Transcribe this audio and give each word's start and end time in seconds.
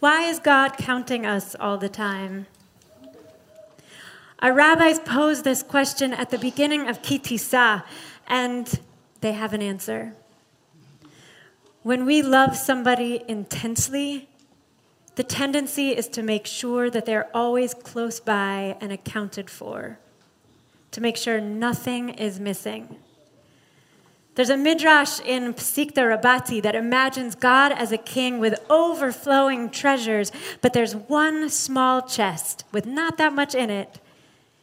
Why 0.00 0.26
is 0.26 0.38
God 0.38 0.76
counting 0.76 1.26
us 1.26 1.56
all 1.58 1.76
the 1.76 1.88
time? 1.88 2.46
Our 4.38 4.52
rabbis 4.52 5.00
pose 5.00 5.42
this 5.42 5.64
question 5.64 6.12
at 6.12 6.30
the 6.30 6.38
beginning 6.38 6.88
of 6.88 7.02
Ki 7.02 7.18
Tisa, 7.18 7.82
and 8.28 8.78
they 9.20 9.32
have 9.32 9.52
an 9.52 9.60
answer. 9.60 10.14
When 11.82 12.06
we 12.06 12.22
love 12.22 12.56
somebody 12.56 13.24
intensely, 13.26 14.28
the 15.16 15.24
tendency 15.24 15.90
is 15.90 16.06
to 16.08 16.22
make 16.22 16.46
sure 16.46 16.90
that 16.90 17.04
they're 17.04 17.28
always 17.34 17.74
close 17.74 18.20
by 18.20 18.76
and 18.80 18.92
accounted 18.92 19.50
for, 19.50 19.98
to 20.92 21.00
make 21.00 21.16
sure 21.16 21.40
nothing 21.40 22.10
is 22.10 22.38
missing. 22.38 22.98
There's 24.38 24.50
a 24.50 24.56
midrash 24.56 25.18
in 25.18 25.52
Pesikta 25.52 26.16
Rabbati 26.16 26.62
that 26.62 26.76
imagines 26.76 27.34
God 27.34 27.72
as 27.72 27.90
a 27.90 27.98
king 27.98 28.38
with 28.38 28.64
overflowing 28.70 29.68
treasures, 29.68 30.30
but 30.60 30.72
there's 30.72 30.94
one 30.94 31.50
small 31.50 32.02
chest 32.02 32.62
with 32.70 32.86
not 32.86 33.18
that 33.18 33.32
much 33.32 33.56
in 33.56 33.68
it 33.68 33.98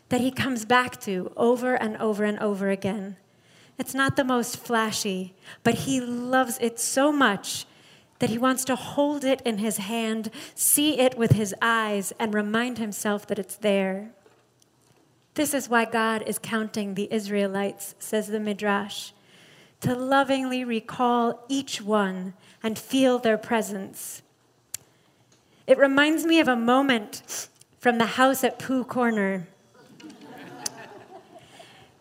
that 0.07 0.21
he 0.21 0.31
comes 0.31 0.63
back 0.63 1.01
to 1.01 1.29
over 1.35 1.75
and 1.75 1.97
over 1.97 2.23
and 2.23 2.39
over 2.39 2.69
again. 2.69 3.17
It's 3.77 3.93
not 3.93 4.15
the 4.15 4.23
most 4.23 4.55
flashy, 4.55 5.33
but 5.61 5.73
he 5.73 5.99
loves 5.99 6.57
it 6.61 6.79
so 6.79 7.11
much 7.11 7.65
that 8.19 8.29
he 8.29 8.37
wants 8.37 8.63
to 8.63 8.77
hold 8.77 9.25
it 9.25 9.41
in 9.41 9.57
his 9.57 9.75
hand, 9.75 10.31
see 10.55 10.99
it 10.99 11.17
with 11.17 11.33
his 11.33 11.53
eyes, 11.61 12.13
and 12.17 12.33
remind 12.33 12.77
himself 12.77 13.27
that 13.27 13.39
it's 13.39 13.57
there. 13.57 14.11
This 15.33 15.53
is 15.53 15.67
why 15.67 15.83
God 15.83 16.23
is 16.25 16.39
counting 16.39 16.93
the 16.93 17.11
Israelites, 17.11 17.93
says 17.99 18.27
the 18.27 18.39
Midrash 18.39 19.11
to 19.81 19.95
lovingly 19.95 20.63
recall 20.63 21.45
each 21.47 21.81
one 21.81 22.33
and 22.63 22.77
feel 22.77 23.19
their 23.19 23.37
presence. 23.37 24.21
It 25.67 25.77
reminds 25.77 26.25
me 26.25 26.39
of 26.39 26.47
a 26.47 26.55
moment 26.55 27.49
from 27.79 27.97
the 27.97 28.05
house 28.05 28.43
at 28.43 28.59
Pooh 28.59 28.83
Corner. 28.83 29.47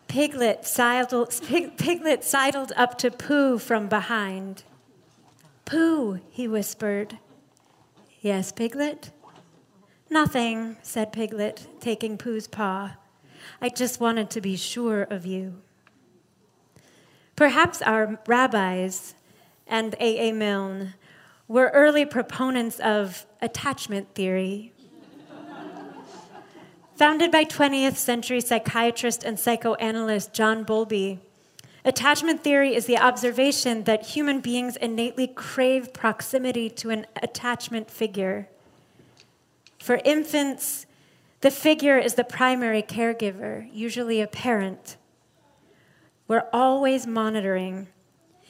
Piglet 0.07 0.65
sidled, 0.65 1.29
Piglet 1.77 2.23
sidled 2.23 2.71
up 2.77 2.97
to 2.99 3.11
Pooh 3.11 3.59
from 3.59 3.87
behind. 3.87 4.63
Pooh, 5.65 6.21
he 6.29 6.47
whispered. 6.47 7.17
Yes, 8.21 8.51
Piglet? 8.51 9.11
Nothing, 10.09 10.77
said 10.83 11.11
Piglet, 11.11 11.67
taking 11.81 12.17
Pooh's 12.17 12.47
paw. 12.47 12.95
I 13.61 13.69
just 13.69 13.99
wanted 13.99 14.29
to 14.31 14.41
be 14.41 14.55
sure 14.55 15.03
of 15.03 15.25
you. 15.25 15.61
Perhaps 17.35 17.81
our 17.81 18.17
rabbis 18.27 19.13
and 19.67 19.95
A.A. 19.99 20.31
Milne 20.31 20.93
were 21.47 21.69
early 21.73 22.05
proponents 22.05 22.79
of 22.79 23.25
attachment 23.41 24.15
theory. 24.15 24.71
Founded 26.95 27.31
by 27.31 27.43
20th 27.43 27.97
century 27.97 28.39
psychiatrist 28.39 29.25
and 29.25 29.37
psychoanalyst 29.37 30.33
John 30.33 30.63
Bowlby, 30.63 31.19
attachment 31.83 32.41
theory 32.41 32.73
is 32.73 32.85
the 32.85 32.97
observation 32.97 33.83
that 33.83 34.05
human 34.05 34.39
beings 34.39 34.77
innately 34.77 35.27
crave 35.27 35.93
proximity 35.93 36.69
to 36.69 36.89
an 36.89 37.05
attachment 37.21 37.91
figure. 37.91 38.47
For 39.77 39.99
infants, 40.05 40.85
the 41.41 41.51
figure 41.51 41.97
is 41.97 42.13
the 42.13 42.23
primary 42.23 42.81
caregiver, 42.81 43.69
usually 43.73 44.21
a 44.21 44.27
parent. 44.27 44.95
We're 46.27 46.47
always 46.51 47.05
monitoring. 47.05 47.87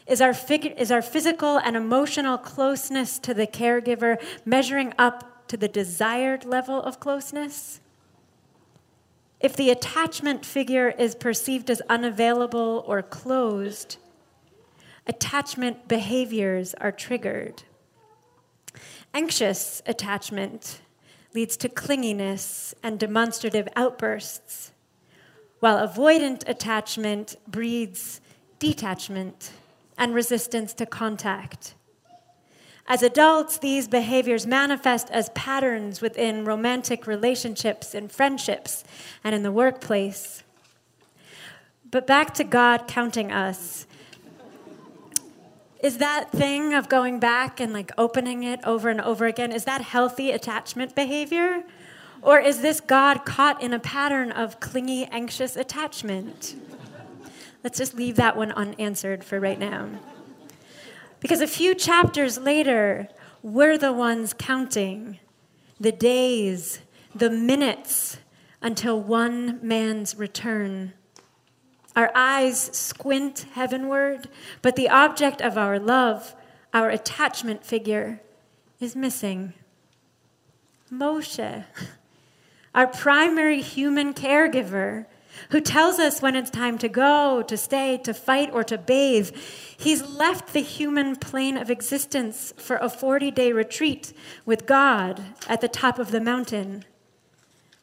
Is 0.07 0.21
our, 0.21 0.33
fig- 0.33 0.75
is 0.77 0.91
our 0.91 1.01
physical 1.01 1.57
and 1.57 1.75
emotional 1.75 2.37
closeness 2.37 3.19
to 3.19 3.33
the 3.33 3.47
caregiver 3.47 4.21
measuring 4.45 4.93
up 4.97 5.47
to 5.47 5.57
the 5.57 5.67
desired 5.67 6.45
level 6.45 6.81
of 6.81 6.99
closeness? 6.99 7.81
If 9.39 9.55
the 9.55 9.69
attachment 9.69 10.45
figure 10.45 10.89
is 10.89 11.15
perceived 11.15 11.69
as 11.69 11.81
unavailable 11.89 12.83
or 12.87 13.01
closed, 13.01 13.97
attachment 15.05 15.87
behaviors 15.87 16.73
are 16.75 16.91
triggered. 16.91 17.63
Anxious 19.13 19.81
attachment 19.85 20.81
leads 21.33 21.57
to 21.57 21.69
clinginess 21.69 22.73
and 22.81 22.97
demonstrative 22.97 23.67
outbursts 23.75 24.71
while 25.59 25.85
avoidant 25.87 26.47
attachment 26.47 27.35
breeds 27.47 28.21
detachment 28.59 29.51
and 29.97 30.13
resistance 30.13 30.73
to 30.73 30.85
contact. 30.85 31.75
As 32.87 33.01
adults, 33.01 33.57
these 33.57 33.87
behaviors 33.87 34.45
manifest 34.45 35.09
as 35.09 35.29
patterns 35.29 36.01
within 36.01 36.45
romantic 36.45 37.07
relationships 37.07 37.95
and 37.95 38.11
friendships 38.11 38.83
and 39.23 39.33
in 39.33 39.41
the 39.41 39.51
workplace. 39.51 40.43
But 41.89 42.05
back 42.05 42.33
to 42.35 42.43
God 42.43 42.87
counting 42.87 43.31
us. 43.31 43.87
Is 45.81 45.97
that 45.97 46.31
thing 46.31 46.73
of 46.73 46.89
going 46.89 47.19
back 47.19 47.59
and 47.59 47.73
like 47.73 47.91
opening 47.97 48.43
it 48.43 48.59
over 48.63 48.89
and 48.89 49.01
over 49.01 49.25
again, 49.25 49.51
is 49.51 49.65
that 49.65 49.81
healthy 49.81 50.31
attachment 50.31 50.95
behavior? 50.95 51.63
Or 52.25 52.39
is 52.39 52.61
this 52.61 52.81
God 52.81 53.23
caught 53.23 53.61
in 53.61 53.71
a 53.71 53.77
pattern 53.77 54.31
of 54.31 54.59
clingy, 54.59 55.05
anxious 55.05 55.55
attachment? 55.55 56.55
Let's 57.63 57.77
just 57.77 57.93
leave 57.93 58.15
that 58.15 58.35
one 58.35 58.51
unanswered 58.51 59.23
for 59.23 59.39
right 59.39 59.59
now. 59.59 59.89
Because 61.19 61.39
a 61.39 61.47
few 61.47 61.75
chapters 61.75 62.39
later, 62.39 63.09
we're 63.43 63.77
the 63.77 63.93
ones 63.93 64.33
counting 64.33 65.19
the 65.79 65.91
days, 65.91 66.79
the 67.13 67.29
minutes 67.29 68.17
until 68.59 68.99
one 68.99 69.59
man's 69.61 70.15
return. 70.15 70.93
Our 71.95 72.11
eyes 72.15 72.59
squint 72.75 73.45
heavenward, 73.53 74.29
but 74.63 74.75
the 74.75 74.89
object 74.89 75.41
of 75.41 75.59
our 75.59 75.77
love, 75.77 76.35
our 76.73 76.89
attachment 76.89 77.63
figure, 77.63 78.19
is 78.79 78.95
missing. 78.95 79.53
Moshe 80.91 81.65
our 82.75 82.85
primary 82.85 83.61
human 83.61 84.13
caregiver, 84.13 85.05
who 85.49 85.61
tells 85.61 85.97
us 85.97 86.21
when 86.21 86.35
it's 86.35 86.49
time 86.49 86.77
to 86.77 86.89
go, 86.89 87.41
to 87.41 87.55
stay, 87.57 87.97
to 88.03 88.13
fight, 88.13 88.51
or 88.53 88.63
to 88.65 88.77
bathe. 88.77 89.33
He's 89.77 90.03
left 90.03 90.53
the 90.53 90.61
human 90.61 91.15
plane 91.15 91.57
of 91.57 91.69
existence 91.69 92.53
for 92.57 92.77
a 92.77 92.89
40 92.89 93.31
day 93.31 93.51
retreat 93.51 94.13
with 94.45 94.65
God 94.65 95.23
at 95.47 95.61
the 95.61 95.67
top 95.67 95.99
of 95.99 96.11
the 96.11 96.21
mountain. 96.21 96.85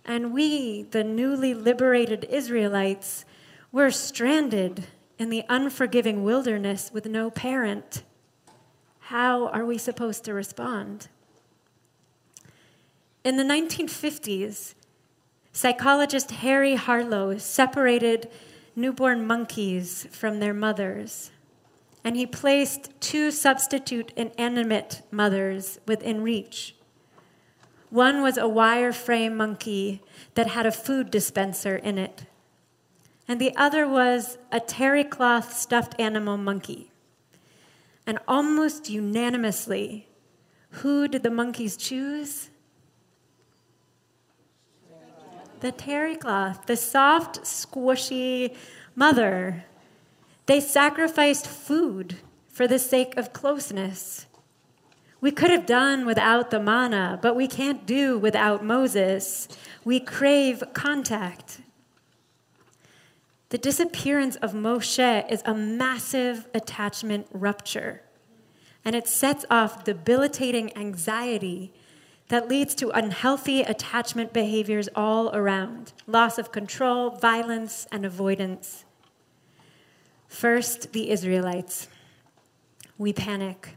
And 0.04 0.34
we, 0.34 0.82
the 0.82 1.04
newly 1.04 1.54
liberated 1.54 2.24
Israelites, 2.24 3.24
were 3.70 3.90
stranded 3.90 4.86
in 5.18 5.30
the 5.30 5.44
unforgiving 5.48 6.24
wilderness 6.24 6.90
with 6.92 7.06
no 7.06 7.30
parent. 7.30 8.02
How 8.98 9.48
are 9.48 9.64
we 9.64 9.78
supposed 9.78 10.24
to 10.24 10.34
respond? 10.34 11.08
In 13.24 13.36
the 13.36 13.44
1950s, 13.44 14.74
Psychologist 15.54 16.30
Harry 16.30 16.76
Harlow 16.76 17.36
separated 17.36 18.30
newborn 18.74 19.26
monkeys 19.26 20.06
from 20.10 20.40
their 20.40 20.54
mothers, 20.54 21.30
and 22.02 22.16
he 22.16 22.24
placed 22.24 22.88
two 23.00 23.30
substitute 23.30 24.12
inanimate 24.16 25.02
mothers 25.10 25.78
within 25.86 26.22
reach. 26.22 26.74
One 27.90 28.22
was 28.22 28.38
a 28.38 28.48
wire 28.48 28.94
frame 28.94 29.36
monkey 29.36 30.00
that 30.34 30.46
had 30.46 30.64
a 30.64 30.72
food 30.72 31.10
dispenser 31.10 31.76
in 31.76 31.98
it, 31.98 32.24
and 33.28 33.38
the 33.38 33.54
other 33.54 33.86
was 33.86 34.38
a 34.50 34.58
terry 34.58 35.04
cloth 35.04 35.54
stuffed 35.54 35.94
animal 36.00 36.38
monkey. 36.38 36.90
And 38.06 38.18
almost 38.26 38.88
unanimously, 38.88 40.08
who 40.80 41.06
did 41.06 41.22
the 41.22 41.30
monkeys 41.30 41.76
choose? 41.76 42.48
The 45.62 45.72
terry 45.72 46.16
cloth, 46.16 46.66
the 46.66 46.76
soft, 46.76 47.42
squishy 47.42 48.54
mother. 48.94 49.64
They 50.46 50.60
sacrificed 50.60 51.46
food 51.46 52.16
for 52.48 52.66
the 52.66 52.78
sake 52.78 53.16
of 53.16 53.32
closeness. 53.32 54.26
We 55.20 55.30
could 55.30 55.50
have 55.50 55.64
done 55.64 56.04
without 56.04 56.50
the 56.50 56.58
manna, 56.58 57.18
but 57.22 57.36
we 57.36 57.46
can't 57.46 57.86
do 57.86 58.18
without 58.18 58.64
Moses. 58.64 59.48
We 59.84 60.00
crave 60.00 60.64
contact. 60.74 61.60
The 63.50 63.58
disappearance 63.58 64.34
of 64.36 64.52
Moshe 64.52 65.30
is 65.30 65.42
a 65.44 65.54
massive 65.54 66.48
attachment 66.52 67.28
rupture, 67.32 68.02
and 68.84 68.96
it 68.96 69.06
sets 69.06 69.44
off 69.48 69.84
debilitating 69.84 70.76
anxiety 70.76 71.72
that 72.32 72.48
leads 72.48 72.74
to 72.74 72.88
unhealthy 72.88 73.60
attachment 73.60 74.32
behaviors 74.32 74.88
all 74.96 75.28
around 75.36 75.92
loss 76.06 76.38
of 76.38 76.50
control, 76.50 77.10
violence, 77.10 77.86
and 77.92 78.06
avoidance. 78.06 78.86
First, 80.28 80.94
the 80.94 81.10
Israelites. 81.10 81.88
We 82.96 83.12
panic. 83.12 83.76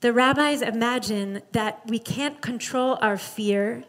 The 0.00 0.14
rabbis 0.14 0.62
imagine 0.62 1.42
that 1.52 1.86
we 1.86 1.98
can't 1.98 2.40
control 2.40 2.96
our 3.02 3.18
fear, 3.18 3.84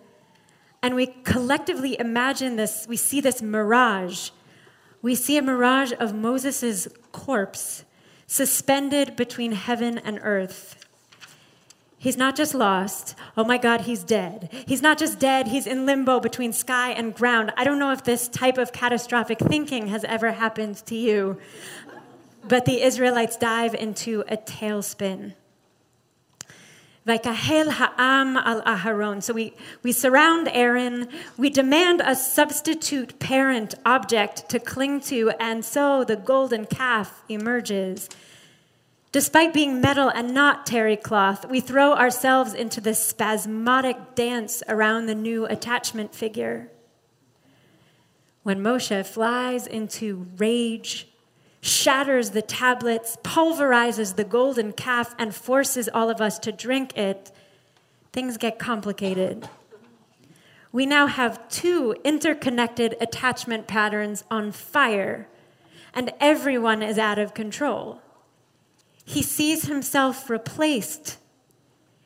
and 0.84 0.94
we 0.94 1.08
collectively 1.24 1.98
imagine 1.98 2.58
this, 2.58 2.86
we 2.90 2.98
see 2.98 3.22
this 3.22 3.42
mirage. 3.42 4.32
We 5.02 5.16
see 5.16 5.38
a 5.38 5.42
mirage 5.42 5.94
of 5.98 6.14
Moses' 6.14 6.90
corpse 7.14 7.86
suspended 8.28 9.16
between 9.16 9.54
heaven 9.54 9.98
and 9.98 10.20
earth. 10.24 10.76
He's 12.02 12.18
not 12.18 12.36
just 12.36 12.56
lost. 12.56 13.14
Oh 13.38 13.44
my 13.44 13.60
God, 13.60 13.82
he's 13.82 14.04
dead. 14.04 14.50
He's 14.66 14.82
not 14.82 14.98
just 14.98 15.20
dead, 15.20 15.50
he's 15.50 15.68
in 15.68 15.86
limbo 15.86 16.20
between 16.20 16.52
sky 16.52 16.94
and 16.94 17.14
ground. 17.14 17.54
I 17.56 17.64
don't 17.64 17.78
know 17.78 17.92
if 17.92 18.04
this 18.04 18.28
type 18.28 18.58
of 18.58 18.74
catastrophic 18.74 19.38
thinking 19.38 19.86
has 19.90 20.04
ever 20.06 20.32
happened 20.32 20.78
to 20.88 20.96
you, 20.96 21.38
but 22.48 22.66
the 22.66 22.82
Israelites 22.82 23.38
dive 23.38 23.76
into 23.76 24.24
a 24.28 24.36
tailspin. 24.36 25.36
Vaikahel 27.06 27.74
ha'am 27.74 28.36
al 28.36 28.64
Aharon. 28.64 29.22
So 29.22 29.36
we, 29.36 29.54
we 29.84 29.92
surround 29.92 30.50
Aaron, 30.52 31.08
we 31.38 31.52
demand 31.52 32.02
a 32.04 32.16
substitute 32.16 33.20
parent 33.20 33.76
object 33.86 34.50
to 34.50 34.58
cling 34.58 35.02
to, 35.02 35.34
and 35.40 35.64
so 35.64 36.04
the 36.04 36.16
golden 36.16 36.66
calf 36.66 37.24
emerges. 37.30 38.10
Despite 39.12 39.54
being 39.54 39.82
metal 39.82 40.08
and 40.08 40.34
not 40.34 40.66
terry 40.66 40.96
cloth, 40.96 41.46
we 41.50 41.60
throw 41.60 41.94
ourselves 41.94 42.54
into 42.54 42.80
this 42.80 43.06
spasmodic 43.06 44.16
dance 44.16 44.64
around 44.70 45.06
the 45.06 45.16
new 45.16 45.46
attachment 45.46 46.16
figure. 46.16 46.70
When 48.44 48.60
Moshe 48.60 49.06
flies 49.06 49.68
into 49.68 50.28
rage, 50.38 51.10
shatters 51.60 52.30
the 52.30 52.42
tablets, 52.42 53.18
pulverizes 53.22 54.16
the 54.16 54.24
golden 54.24 54.72
calf, 54.72 55.14
and 55.20 55.36
forces 55.36 55.90
all 55.94 56.10
of 56.10 56.22
us 56.22 56.40
to 56.40 56.54
drink 56.54 56.98
it, 56.98 57.32
things 58.14 58.38
get 58.38 58.60
complicated. 58.60 59.50
We 60.72 60.86
now 60.86 61.08
have 61.08 61.50
two 61.50 61.98
interconnected 62.06 62.96
attachment 63.02 63.68
patterns 63.68 64.24
on 64.32 64.54
fire, 64.54 65.28
and 65.94 66.14
everyone 66.22 66.82
is 66.82 66.98
out 66.98 67.20
of 67.20 67.34
control. 67.34 68.02
He 69.06 69.22
sees 69.22 69.66
himself 69.66 70.30
replaced. 70.30 71.18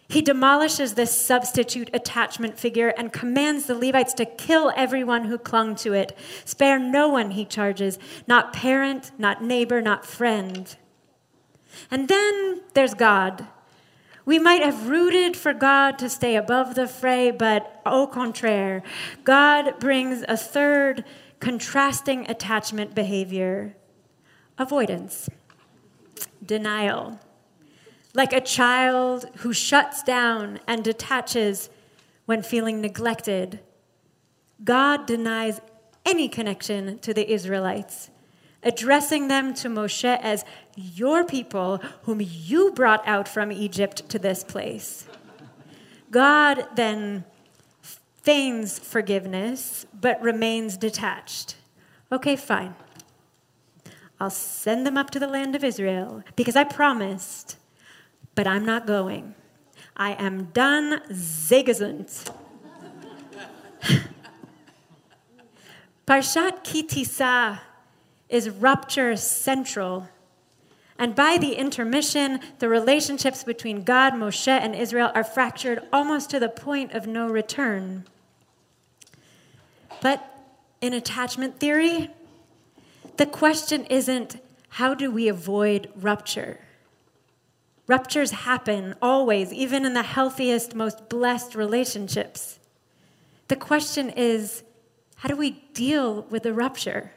He 0.07 0.21
demolishes 0.21 0.93
this 0.93 1.19
substitute 1.19 1.89
attachment 1.93 2.59
figure 2.59 2.93
and 2.97 3.11
commands 3.11 3.65
the 3.65 3.75
Levites 3.75 4.13
to 4.15 4.25
kill 4.25 4.71
everyone 4.75 5.25
who 5.25 5.37
clung 5.37 5.75
to 5.77 5.93
it. 5.93 6.15
Spare 6.45 6.77
no 6.77 7.07
one, 7.07 7.31
he 7.31 7.43
charges, 7.43 7.97
not 8.27 8.53
parent, 8.53 9.11
not 9.17 9.43
neighbor, 9.43 9.81
not 9.81 10.05
friend. 10.05 10.75
And 11.89 12.07
then 12.07 12.61
there's 12.73 12.93
God. 12.93 13.47
We 14.25 14.39
might 14.39 14.63
have 14.63 14.89
rooted 14.89 15.35
for 15.35 15.53
God 15.53 15.99
to 15.99 16.09
stay 16.09 16.35
above 16.35 16.75
the 16.75 16.87
fray, 16.87 17.31
but 17.31 17.81
au 17.85 18.07
contraire, 18.07 18.83
God 19.23 19.79
brings 19.79 20.23
a 20.27 20.37
third 20.37 21.03
contrasting 21.39 22.29
attachment 22.29 22.95
behavior 22.95 23.75
avoidance 24.57 25.29
denial. 26.43 27.19
Like 28.13 28.33
a 28.33 28.41
child 28.41 29.25
who 29.37 29.53
shuts 29.53 30.01
down 30.03 30.59
and 30.67 30.83
detaches 30.83 31.69
when 32.25 32.41
feeling 32.41 32.81
neglected, 32.81 33.59
God 34.63 35.05
denies 35.05 35.59
any 36.05 36.29
connection 36.29 36.99
to 36.99 37.13
the 37.13 37.29
Israelites, 37.31 38.09
addressing 38.63 39.27
them 39.27 39.53
to 39.55 39.67
Moshe 39.67 40.19
as 40.21 40.45
your 40.75 41.25
people 41.25 41.77
whom 42.03 42.21
you 42.21 42.71
brought 42.71 43.05
out 43.07 43.27
from 43.27 43.51
Egypt 43.51 44.07
to 44.09 44.19
this 44.19 44.43
place. 44.43 45.07
God 46.09 46.65
then 46.75 47.25
feigns 48.21 48.79
forgiveness 48.79 49.85
but 49.93 50.21
remains 50.21 50.77
detached. 50.77 51.55
Okay, 52.11 52.35
fine. 52.35 52.75
I'll 54.19 54.29
send 54.29 54.85
them 54.85 54.97
up 54.97 55.09
to 55.11 55.19
the 55.19 55.27
land 55.27 55.55
of 55.55 55.63
Israel 55.63 56.23
because 56.35 56.55
I 56.55 56.63
promised, 56.63 57.57
but 58.33 58.47
I'm 58.47 58.65
not 58.65 58.87
going. 58.87 59.35
I 59.97 60.13
am 60.13 60.45
done 60.45 61.01
Zegesund. 61.09 62.31
Parshat 66.07 66.63
Ki 66.63 66.83
Tisa 66.83 67.59
is 68.29 68.49
rupture 68.49 69.15
central. 69.15 70.07
And 70.97 71.13
by 71.15 71.37
the 71.37 71.53
intermission, 71.53 72.39
the 72.59 72.69
relationships 72.69 73.43
between 73.43 73.83
God, 73.83 74.13
Moshe, 74.13 74.47
and 74.47 74.75
Israel 74.75 75.11
are 75.13 75.23
fractured 75.23 75.81
almost 75.91 76.29
to 76.29 76.39
the 76.39 76.47
point 76.47 76.93
of 76.93 77.05
no 77.05 77.27
return. 77.27 78.05
But 80.01 80.23
in 80.79 80.93
attachment 80.93 81.59
theory, 81.59 82.11
the 83.17 83.25
question 83.25 83.85
isn't 83.85 84.41
how 84.69 84.93
do 84.93 85.09
we 85.09 85.27
avoid 85.27 85.89
rupture? 85.95 86.59
Ruptures 87.87 88.31
happen 88.31 88.95
always, 89.01 89.53
even 89.53 89.85
in 89.85 89.93
the 89.93 90.03
healthiest, 90.03 90.73
most 90.73 91.07
blessed 91.07 91.55
relationships. 91.55 92.59
The 93.47 93.55
question 93.55 94.09
is 94.09 94.63
how 95.17 95.29
do 95.29 95.35
we 95.35 95.63
deal 95.73 96.23
with 96.23 96.43
the 96.43 96.53
rupture? 96.53 97.11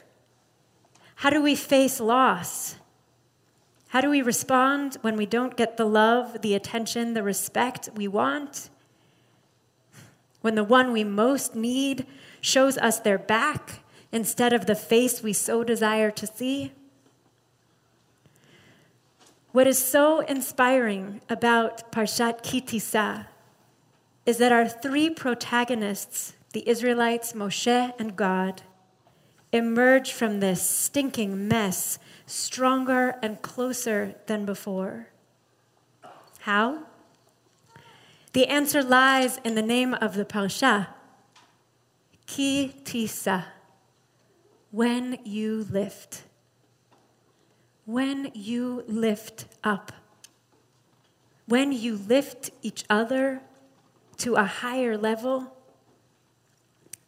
How 1.15 1.29
do 1.29 1.41
we 1.41 1.55
face 1.55 1.99
loss? 1.99 2.75
How 3.89 4.01
do 4.01 4.09
we 4.09 4.21
respond 4.21 4.97
when 5.01 5.17
we 5.17 5.25
don't 5.25 5.57
get 5.57 5.75
the 5.75 5.85
love, 5.85 6.41
the 6.41 6.53
attention, 6.53 7.13
the 7.13 7.23
respect 7.23 7.89
we 7.95 8.07
want? 8.07 8.69
When 10.41 10.55
the 10.55 10.63
one 10.63 10.93
we 10.93 11.03
most 11.03 11.55
need 11.55 12.05
shows 12.39 12.77
us 12.77 12.99
their 12.99 13.17
back 13.17 13.79
instead 14.11 14.53
of 14.53 14.65
the 14.65 14.75
face 14.75 15.21
we 15.21 15.33
so 15.33 15.63
desire 15.63 16.11
to 16.11 16.27
see? 16.27 16.71
What 19.51 19.67
is 19.67 19.79
so 19.79 20.19
inspiring 20.21 21.21
about 21.29 21.91
Parshat 21.91 22.43
Ki 22.43 22.61
Tisa 22.61 23.27
is 24.25 24.37
that 24.37 24.51
our 24.51 24.67
three 24.67 25.09
protagonists, 25.09 26.33
the 26.53 26.67
Israelites, 26.69 27.33
Moshe, 27.33 27.93
and 27.97 28.15
God, 28.15 28.61
emerge 29.51 30.11
from 30.11 30.39
this 30.39 30.61
stinking 30.61 31.47
mess 31.47 31.97
stronger 32.27 33.17
and 33.23 33.41
closer 33.41 34.15
than 34.27 34.45
before. 34.45 35.07
How? 36.41 36.83
The 38.33 38.45
answer 38.45 38.83
lies 38.83 39.39
in 39.43 39.55
the 39.55 39.63
name 39.63 39.95
of 39.95 40.13
the 40.13 40.25
Parsha, 40.25 40.89
Ki 42.27 42.75
Tisa 42.83 43.45
when 44.71 45.17
you 45.23 45.65
lift. 45.69 46.23
When 47.85 48.31
you 48.33 48.83
lift 48.87 49.45
up. 49.63 49.91
When 51.47 51.71
you 51.71 51.95
lift 51.95 52.51
each 52.61 52.83
other 52.89 53.41
to 54.17 54.35
a 54.35 54.43
higher 54.43 54.97
level. 54.97 55.55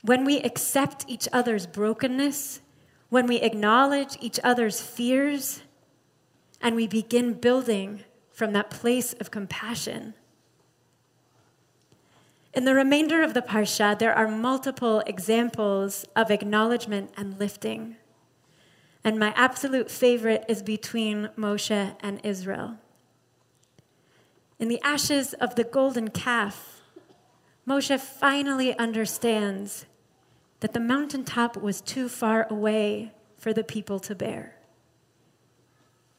When 0.01 0.25
we 0.25 0.39
accept 0.39 1.05
each 1.07 1.27
other's 1.31 1.67
brokenness. 1.67 2.61
When 3.09 3.27
we 3.27 3.37
acknowledge 3.37 4.17
each 4.19 4.39
other's 4.43 4.81
fears. 4.81 5.61
And 6.61 6.75
we 6.75 6.87
begin 6.87 7.33
building 7.33 8.03
from 8.31 8.53
that 8.53 8.71
place 8.71 9.13
of 9.13 9.29
compassion. 9.29 10.15
In 12.53 12.65
the 12.65 12.75
remainder 12.75 13.23
of 13.23 13.33
the 13.33 13.41
Parsha, 13.41 13.97
there 13.97 14.13
are 14.13 14.27
multiple 14.27 15.01
examples 15.05 16.05
of 16.17 16.29
acknowledgement 16.29 17.11
and 17.15 17.39
lifting. 17.39 17.95
And 19.05 19.17
my 19.17 19.33
absolute 19.37 19.89
favorite 19.89 20.43
is 20.49 20.61
between 20.61 21.29
Moshe 21.37 21.95
and 22.01 22.19
Israel. 22.25 22.77
In 24.59 24.67
the 24.67 24.81
ashes 24.83 25.33
of 25.33 25.55
the 25.55 25.63
golden 25.63 26.09
calf, 26.09 26.81
Moshe 27.65 27.97
finally 27.99 28.77
understands 28.77 29.85
that 30.59 30.73
the 30.73 30.79
mountaintop 30.79 31.55
was 31.55 31.79
too 31.79 32.09
far 32.09 32.47
away 32.49 33.13
for 33.37 33.53
the 33.53 33.63
people 33.63 33.99
to 34.01 34.13
bear. 34.13 34.57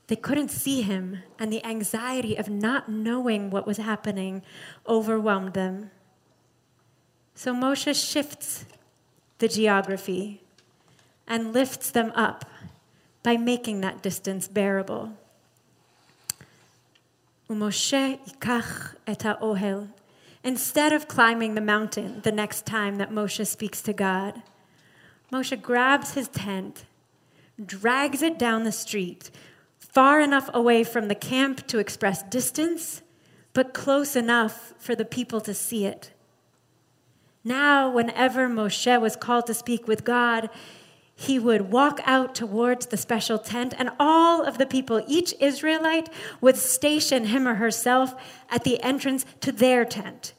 They 0.06 0.16
couldn't 0.16 0.50
see 0.50 0.82
him, 0.82 1.18
and 1.38 1.52
the 1.52 1.64
anxiety 1.64 2.36
of 2.36 2.48
not 2.48 2.88
knowing 2.88 3.50
what 3.50 3.66
was 3.66 3.76
happening 3.76 4.42
overwhelmed 4.88 5.54
them. 5.54 5.90
So 7.34 7.54
Moshe 7.54 7.94
shifts 7.94 8.64
the 9.38 9.48
geography 9.48 10.40
and 11.26 11.52
lifts 11.52 11.90
them 11.90 12.12
up 12.14 12.44
by 13.22 13.36
making 13.36 13.80
that 13.80 14.02
distance 14.02 14.48
bearable. 14.48 15.12
Umoshe 17.48 18.18
ikach 18.28 18.94
et 19.06 19.20
ohel. 19.20 19.88
Instead 20.44 20.92
of 20.92 21.06
climbing 21.06 21.54
the 21.54 21.60
mountain 21.60 22.20
the 22.22 22.32
next 22.32 22.66
time 22.66 22.96
that 22.96 23.10
Moshe 23.10 23.46
speaks 23.46 23.80
to 23.82 23.92
God, 23.92 24.42
Moshe 25.32 25.60
grabs 25.60 26.14
his 26.14 26.28
tent, 26.28 26.84
drags 27.64 28.22
it 28.22 28.38
down 28.38 28.64
the 28.64 28.72
street, 28.72 29.30
far 29.78 30.20
enough 30.20 30.50
away 30.52 30.82
from 30.82 31.08
the 31.08 31.14
camp 31.14 31.66
to 31.68 31.78
express 31.78 32.22
distance, 32.24 33.02
but 33.52 33.74
close 33.74 34.16
enough 34.16 34.74
for 34.78 34.94
the 34.94 35.04
people 35.04 35.40
to 35.40 35.54
see 35.54 35.84
it. 35.84 36.10
Now, 37.44 37.90
whenever 37.90 38.48
Moshe 38.48 39.00
was 39.00 39.16
called 39.16 39.46
to 39.46 39.54
speak 39.54 39.88
with 39.88 40.04
God, 40.04 40.48
he 41.14 41.38
would 41.38 41.70
walk 41.70 42.00
out 42.04 42.34
towards 42.34 42.86
the 42.86 42.96
special 42.96 43.38
tent, 43.38 43.74
and 43.78 43.90
all 43.98 44.44
of 44.44 44.58
the 44.58 44.66
people, 44.66 45.04
each 45.06 45.34
Israelite, 45.40 46.08
would 46.40 46.56
station 46.56 47.26
him 47.26 47.46
or 47.46 47.54
herself 47.54 48.14
at 48.50 48.64
the 48.64 48.82
entrance 48.82 49.26
to 49.40 49.52
their 49.52 49.84
tent. 49.84 50.32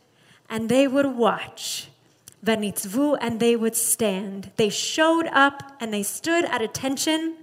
And 0.49 0.69
they 0.69 0.87
would 0.87 1.05
watch. 1.05 1.89
Vanitzvu, 2.43 3.17
and 3.21 3.39
they 3.39 3.55
would 3.55 3.75
stand. 3.75 4.51
They 4.57 4.69
showed 4.69 5.27
up 5.27 5.77
and 5.79 5.93
they 5.93 6.03
stood 6.03 6.43
at 6.45 6.61
attention 6.61 7.37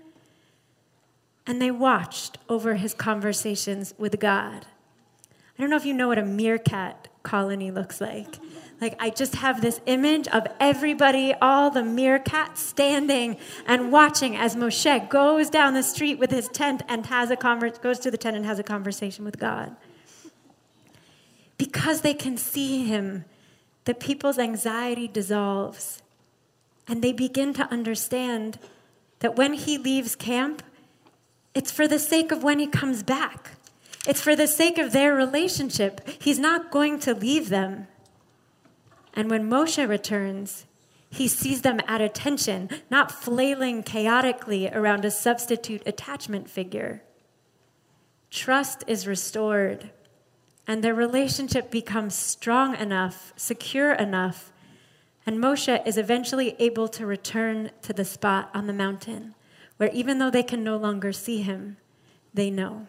and 1.46 1.60
they 1.60 1.70
watched 1.70 2.38
over 2.48 2.74
his 2.74 2.92
conversations 2.92 3.94
with 3.96 4.20
God. 4.20 4.66
I 5.58 5.62
don't 5.62 5.70
know 5.70 5.76
if 5.76 5.86
you 5.86 5.94
know 5.94 6.08
what 6.08 6.18
a 6.18 6.24
meerkat 6.24 7.08
colony 7.22 7.70
looks 7.70 8.00
like. 8.00 8.38
Like, 8.80 8.96
I 8.98 9.10
just 9.10 9.36
have 9.36 9.60
this 9.60 9.80
image 9.84 10.26
of 10.28 10.46
everybody, 10.58 11.34
all 11.34 11.70
the 11.70 11.82
meerkats 11.82 12.58
standing 12.58 13.36
and 13.66 13.92
watching 13.92 14.36
as 14.36 14.56
Moshe 14.56 15.08
goes 15.10 15.50
down 15.50 15.74
the 15.74 15.82
street 15.82 16.18
with 16.18 16.30
his 16.30 16.48
tent 16.48 16.82
and 16.88 17.04
has 17.06 17.30
a 17.30 17.36
conver- 17.36 17.80
goes 17.82 17.98
to 18.00 18.10
the 18.10 18.16
tent 18.16 18.36
and 18.36 18.46
has 18.46 18.58
a 18.58 18.62
conversation 18.62 19.24
with 19.24 19.38
God. 19.38 19.76
Because 21.58 22.00
they 22.00 22.14
can 22.14 22.38
see 22.38 22.86
him, 22.86 23.26
the 23.84 23.92
people's 23.92 24.38
anxiety 24.38 25.06
dissolves. 25.06 26.02
And 26.88 27.02
they 27.02 27.12
begin 27.12 27.52
to 27.54 27.70
understand 27.70 28.58
that 29.18 29.36
when 29.36 29.52
he 29.52 29.76
leaves 29.76 30.16
camp, 30.16 30.62
it's 31.54 31.70
for 31.70 31.86
the 31.86 31.98
sake 31.98 32.32
of 32.32 32.42
when 32.42 32.58
he 32.58 32.66
comes 32.66 33.02
back. 33.02 33.50
It's 34.06 34.22
for 34.22 34.34
the 34.34 34.46
sake 34.46 34.78
of 34.78 34.92
their 34.92 35.14
relationship. 35.14 36.00
He's 36.20 36.38
not 36.38 36.70
going 36.70 36.98
to 37.00 37.12
leave 37.12 37.50
them. 37.50 37.88
And 39.14 39.30
when 39.30 39.48
Moshe 39.48 39.88
returns, 39.88 40.66
he 41.10 41.26
sees 41.26 41.62
them 41.62 41.80
at 41.86 42.00
attention, 42.00 42.70
not 42.90 43.10
flailing 43.10 43.82
chaotically 43.82 44.68
around 44.68 45.04
a 45.04 45.10
substitute 45.10 45.82
attachment 45.84 46.48
figure. 46.48 47.02
Trust 48.30 48.84
is 48.86 49.08
restored, 49.08 49.90
and 50.66 50.84
their 50.84 50.94
relationship 50.94 51.70
becomes 51.70 52.14
strong 52.14 52.76
enough, 52.76 53.32
secure 53.36 53.92
enough, 53.92 54.52
and 55.26 55.38
Moshe 55.38 55.86
is 55.86 55.98
eventually 55.98 56.54
able 56.58 56.88
to 56.88 57.04
return 57.06 57.70
to 57.82 57.92
the 57.92 58.04
spot 58.04 58.50
on 58.54 58.66
the 58.66 58.72
mountain 58.72 59.34
where 59.80 59.90
even 59.94 60.18
though 60.18 60.28
they 60.28 60.42
can 60.42 60.62
no 60.62 60.76
longer 60.76 61.10
see 61.10 61.40
him, 61.40 61.78
they 62.34 62.50
know. 62.50 62.86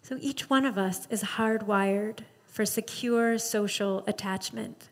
So 0.00 0.16
each 0.18 0.48
one 0.48 0.64
of 0.64 0.78
us 0.78 1.06
is 1.10 1.22
hardwired 1.22 2.20
for 2.50 2.66
secure 2.66 3.38
social 3.38 4.04
attachment. 4.06 4.88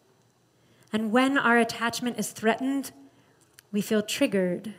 And 0.92 1.12
when 1.12 1.36
our 1.36 1.58
attachment 1.58 2.18
is 2.18 2.30
threatened, 2.30 2.92
we 3.72 3.82
feel 3.82 4.02
triggered 4.02 4.74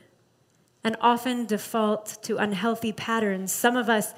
and 0.83 0.95
often 1.01 1.45
default 1.45 2.17
to 2.23 2.37
unhealthy 2.37 2.91
patterns. 2.91 3.51
Some 3.51 3.75
of 3.75 3.89
us 3.89 4.13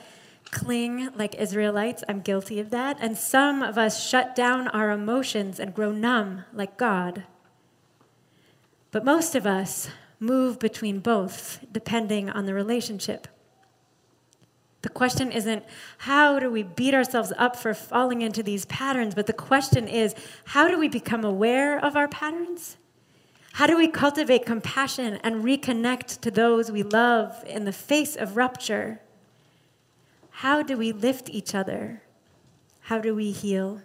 cling 0.51 1.09
like 1.15 1.35
Israelites, 1.35 2.03
I'm 2.07 2.21
guilty 2.21 2.59
of 2.59 2.69
that, 2.69 2.97
and 2.99 3.17
some 3.17 3.61
of 3.61 3.77
us 3.77 4.07
shut 4.07 4.35
down 4.35 4.67
our 4.69 4.91
emotions 4.91 5.59
and 5.59 5.73
grow 5.73 5.91
numb 5.91 6.45
like 6.53 6.77
God. 6.77 7.23
But 8.91 9.05
most 9.05 9.35
of 9.35 9.47
us 9.47 9.89
move 10.19 10.59
between 10.59 10.99
both, 10.99 11.65
depending 11.71 12.29
on 12.29 12.45
the 12.45 12.53
relationship. 12.53 13.27
The 14.81 14.89
question 14.89 15.31
isn't 15.31 15.63
how 15.99 16.39
do 16.39 16.49
we 16.49 16.63
beat 16.63 16.93
ourselves 16.93 17.31
up 17.37 17.55
for 17.55 17.73
falling 17.73 18.21
into 18.21 18.41
these 18.41 18.65
patterns, 18.65 19.13
but 19.13 19.27
the 19.27 19.33
question 19.33 19.87
is 19.87 20.15
how 20.45 20.67
do 20.67 20.79
we 20.79 20.87
become 20.87 21.23
aware 21.23 21.77
of 21.83 21.95
our 21.95 22.07
patterns? 22.07 22.77
How 23.53 23.67
do 23.67 23.77
we 23.77 23.87
cultivate 23.87 24.45
compassion 24.45 25.19
and 25.23 25.43
reconnect 25.43 26.21
to 26.21 26.31
those 26.31 26.71
we 26.71 26.83
love 26.83 27.43
in 27.45 27.65
the 27.65 27.73
face 27.73 28.15
of 28.15 28.37
rupture? 28.37 29.01
How 30.29 30.63
do 30.63 30.77
we 30.77 30.91
lift 30.91 31.29
each 31.29 31.53
other? 31.53 32.01
How 32.81 32.99
do 32.99 33.13
we 33.13 33.31
heal? 33.31 33.81